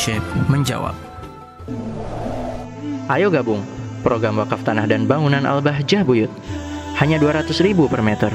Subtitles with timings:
[0.00, 0.96] Syekh menjawab.
[3.12, 3.60] Ayo gabung
[4.00, 6.32] program wakaf tanah dan bangunan Al-Bahjah Buyut.
[6.96, 8.32] Hanya 200 ribu per meter.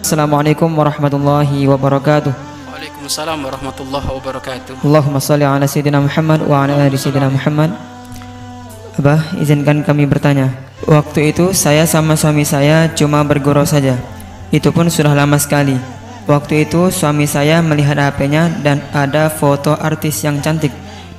[0.00, 2.32] Assalamualaikum warahmatullahi wabarakatuh.
[2.72, 4.80] Waalaikumsalam warahmatullahi wabarakatuh.
[4.80, 7.76] Allahumma salli ala sayyidina Muhammad wa ala ali sayyidina Muhammad.
[8.96, 10.56] Abah, izinkan kami bertanya.
[10.88, 14.00] Waktu itu saya sama suami saya cuma bergurau saja.
[14.48, 15.76] Itu pun sudah lama sekali.
[16.22, 20.70] Waktu itu suami saya melihat HP-nya dan ada foto artis yang cantik.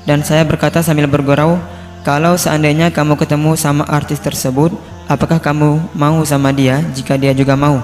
[0.08, 1.60] Dan saya berkata sambil bergurau,
[2.08, 4.72] kalau seandainya kamu ketemu sama artis tersebut,
[5.08, 7.84] apakah kamu mau sama dia jika dia juga mau?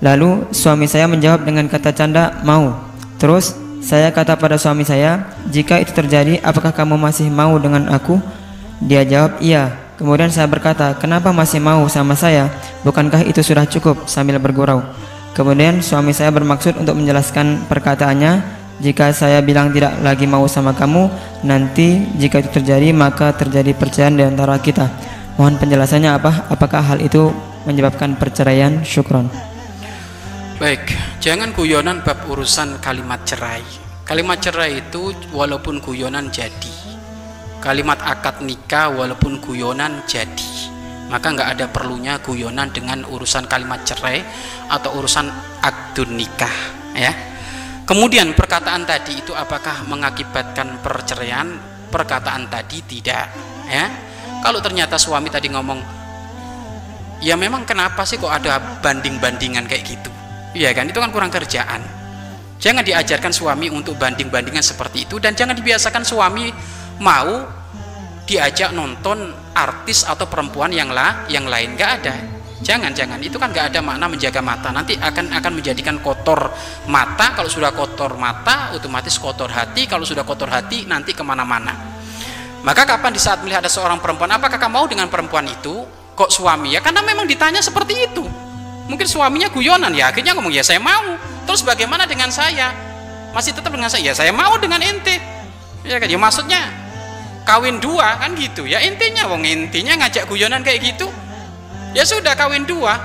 [0.00, 2.76] Lalu suami saya menjawab dengan kata canda, mau.
[3.16, 8.20] Terus saya kata pada suami saya, jika itu terjadi, apakah kamu masih mau dengan aku?
[8.80, 9.72] Dia jawab, iya.
[10.00, 12.48] Kemudian saya berkata, kenapa masih mau sama saya?
[12.84, 14.04] Bukankah itu sudah cukup?
[14.08, 14.84] Sambil bergurau.
[15.34, 21.10] Kemudian suami saya bermaksud untuk menjelaskan perkataannya, jika saya bilang tidak lagi mau sama kamu,
[21.42, 24.86] nanti jika itu terjadi maka terjadi perceraian di antara kita.
[25.34, 26.46] Mohon penjelasannya apa?
[26.46, 27.34] Apakah hal itu
[27.66, 28.86] menyebabkan perceraian?
[28.86, 29.26] Syukron.
[30.62, 33.66] Baik, jangan guyonan bab urusan kalimat cerai.
[34.06, 36.74] Kalimat cerai itu walaupun guyonan jadi.
[37.58, 40.43] Kalimat akad nikah walaupun guyonan jadi.
[41.04, 44.24] Maka nggak ada perlunya guyonan dengan urusan kalimat cerai
[44.72, 45.28] atau urusan
[45.60, 46.54] akdun nikah,
[46.96, 47.12] ya.
[47.84, 51.52] Kemudian perkataan tadi itu apakah mengakibatkan perceraian?
[51.92, 53.28] Perkataan tadi tidak,
[53.68, 53.86] ya.
[54.40, 55.80] Kalau ternyata suami tadi ngomong,
[57.20, 60.10] ya memang kenapa sih kok ada banding-bandingan kayak gitu?
[60.56, 61.84] Iya kan, itu kan kurang kerjaan.
[62.64, 66.48] Jangan diajarkan suami untuk banding-bandingan seperti itu dan jangan dibiasakan suami
[67.02, 67.44] mau
[68.24, 72.14] diajak nonton artis atau perempuan yang lah yang lain nggak ada.
[72.64, 73.20] Jangan jangan.
[73.20, 74.72] Itu kan nggak ada makna menjaga mata.
[74.72, 76.48] Nanti akan akan menjadikan kotor
[76.88, 77.36] mata.
[77.36, 79.84] Kalau sudah kotor mata otomatis kotor hati.
[79.84, 81.76] Kalau sudah kotor hati nanti ke mana-mana.
[82.64, 85.84] Maka kapan di saat melihat ada seorang perempuan apakah kamu mau dengan perempuan itu?
[86.16, 86.72] Kok suami?
[86.72, 88.24] Ya karena memang ditanya seperti itu.
[88.88, 89.92] Mungkin suaminya guyonan.
[89.92, 91.20] Ya akhirnya ngomong ya saya mau.
[91.44, 92.72] Terus bagaimana dengan saya?
[93.36, 94.00] Masih tetap dengan saya?
[94.00, 95.20] Ya saya mau dengan ente.
[95.84, 96.08] Ya kan?
[96.08, 96.83] Ya maksudnya
[97.44, 98.64] kawin dua kan gitu.
[98.64, 101.06] Ya intinya wong intinya ngajak guyonan kayak gitu.
[101.94, 102.98] Ya sudah kawin dua.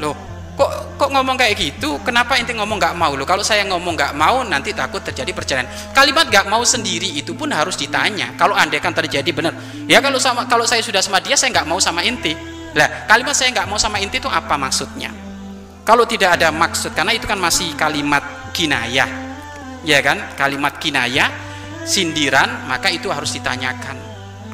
[0.00, 0.16] Loh
[0.60, 1.96] kok kok ngomong kayak gitu?
[2.04, 3.12] Kenapa inti ngomong nggak mau?
[3.16, 5.68] Loh kalau saya ngomong nggak mau nanti takut terjadi perceraian.
[5.96, 8.34] Kalimat nggak mau sendiri itu pun harus ditanya.
[8.36, 9.54] Kalau andai kan terjadi benar.
[9.88, 12.34] Ya kalau sama kalau saya sudah sama dia saya nggak mau sama inti.
[12.76, 15.12] Lah kalimat saya nggak mau sama inti itu apa maksudnya?
[15.80, 19.08] Kalau tidak ada maksud karena itu kan masih kalimat kinayah.
[19.80, 20.20] Ya kan?
[20.36, 21.49] Kalimat kinayah
[21.84, 23.96] sindiran maka itu harus ditanyakan.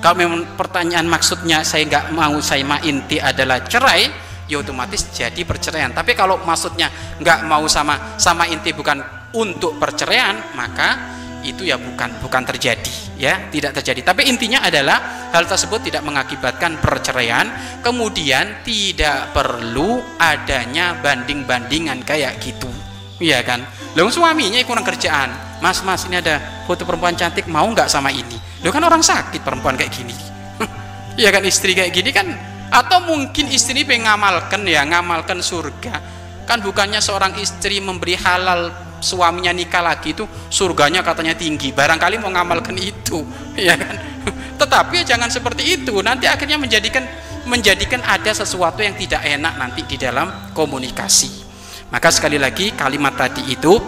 [0.00, 4.06] Kalau memang pertanyaan maksudnya saya nggak mau saya inti adalah cerai
[4.46, 5.90] ya otomatis jadi perceraian.
[5.90, 9.02] Tapi kalau maksudnya nggak mau sama sama inti bukan
[9.34, 11.16] untuk perceraian maka
[11.46, 14.12] itu ya bukan bukan terjadi ya tidak terjadi.
[14.12, 22.68] Tapi intinya adalah hal tersebut tidak mengakibatkan perceraian kemudian tidak perlu adanya banding-bandingan kayak gitu.
[23.16, 23.64] Iya kan?
[23.96, 28.36] Lalu suaminya kurang kerjaan mas mas ini ada foto perempuan cantik mau nggak sama ini?
[28.64, 30.16] Lo kan orang sakit perempuan kayak gini.
[31.16, 32.28] Ya kan istri kayak gini kan?
[32.68, 35.96] Atau mungkin istri pengen ngamalkan ya ngamalkan surga.
[36.44, 38.68] Kan bukannya seorang istri memberi halal
[39.00, 41.72] suaminya nikah lagi itu surganya katanya tinggi.
[41.72, 43.24] Barangkali mau ngamalkan itu
[43.56, 43.96] ya kan?
[44.60, 46.04] Tetapi jangan seperti itu.
[46.04, 47.08] Nanti akhirnya menjadikan
[47.46, 51.46] menjadikan ada sesuatu yang tidak enak nanti di dalam komunikasi.
[51.88, 53.78] Maka sekali lagi kalimat tadi itu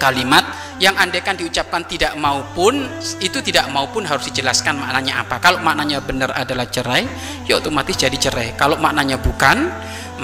[0.00, 0.42] kalimat
[0.80, 2.88] yang andaikan diucapkan tidak maupun
[3.20, 5.36] itu tidak maupun harus dijelaskan maknanya apa.
[5.36, 7.04] Kalau maknanya benar adalah cerai
[7.44, 8.56] ya otomatis jadi cerai.
[8.56, 9.68] Kalau maknanya bukan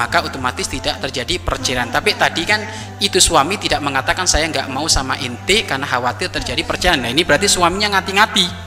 [0.00, 1.92] maka otomatis tidak terjadi perceraian.
[1.92, 2.64] Tapi tadi kan
[3.04, 7.04] itu suami tidak mengatakan saya nggak mau sama inti karena khawatir terjadi perceraian.
[7.04, 8.64] Nah ini berarti suaminya ngati-ngati.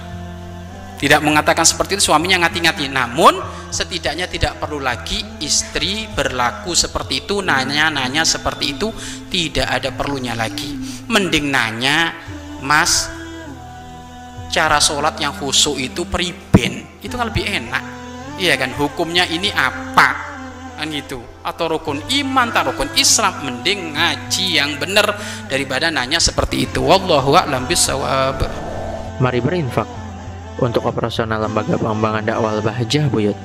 [1.02, 2.86] Tidak mengatakan seperti itu suaminya ngati-ngati.
[2.86, 3.34] Namun
[3.74, 8.94] setidaknya tidak perlu lagi istri berlaku seperti itu nanya-nanya seperti itu
[9.30, 10.79] tidak ada perlunya lagi
[11.10, 12.14] mending nanya
[12.62, 13.10] mas
[14.54, 17.84] cara sholat yang khusyuk itu periben itu kan lebih enak.
[18.40, 18.72] Iya kan?
[18.78, 20.16] Hukumnya ini apa?
[20.80, 21.20] Kan gitu.
[21.44, 25.12] Atau rukun iman atau rukun Islam mending ngaji yang benar
[25.52, 26.80] daripada nanya seperti itu.
[26.80, 28.40] Wallahu a'lam bisawab
[29.20, 29.88] Mari berinfak
[30.64, 33.36] untuk operasional lembaga pengembangan dakwah Bahjah Buyut.